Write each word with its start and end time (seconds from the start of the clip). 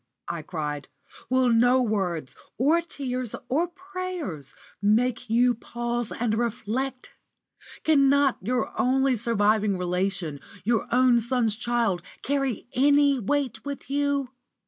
I 0.27 0.41
cried, 0.41 0.87
"will 1.29 1.49
no 1.49 1.79
words, 1.83 2.35
or 2.57 2.81
tears, 2.81 3.35
or 3.49 3.67
prayers, 3.67 4.55
make 4.81 5.29
you 5.29 5.53
pause 5.53 6.11
and 6.11 6.39
reflect? 6.39 7.13
Cannot 7.83 8.39
your 8.41 8.71
only 8.81 9.13
surviving 9.15 9.77
relation, 9.77 10.39
your 10.63 10.87
own 10.91 11.19
son's 11.19 11.55
child, 11.55 12.01
carry 12.23 12.67
any 12.73 13.19
weight 13.19 13.63
with 13.63 13.91
you? 13.91 14.31